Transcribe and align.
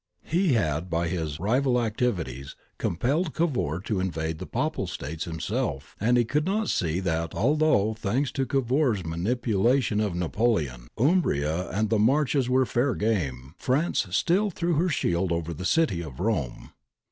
He 0.23 0.53
had 0.53 0.89
by 0.89 1.09
his 1.09 1.39
rival 1.39 1.79
activities 1.79 2.55
compelled 2.79 3.35
Cavour 3.35 3.79
to 3.81 3.99
invade 3.99 4.39
the 4.39 4.47
Papal 4.47 4.87
States 4.87 5.25
himself, 5.25 5.95
and 5.99 6.17
he 6.17 6.25
could 6.25 6.43
not 6.43 6.69
see 6.71 6.99
that, 7.01 7.35
although, 7.35 7.93
thanks 7.93 8.31
to 8.31 8.47
Cavour's 8.47 9.05
manipulation 9.05 9.99
of 9.99 10.15
Napoleon, 10.15 10.87
Umbria 10.97 11.69
and 11.69 11.91
the 11.91 11.99
Marches 11.99 12.49
were 12.49 12.65
fair 12.65 12.95
game, 12.95 13.53
France 13.59 14.07
still 14.09 14.49
threw 14.49 14.73
her 14.73 14.89
shield 14.89 15.31
over 15.31 15.53
the 15.53 15.65
city 15.65 16.01
of 16.01 16.19
Rome. 16.19 16.71